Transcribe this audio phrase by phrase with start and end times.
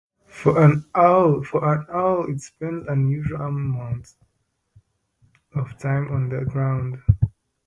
[0.25, 1.43] For an owl,
[2.25, 4.15] it spends unusual amounts
[5.53, 7.03] of time on the ground.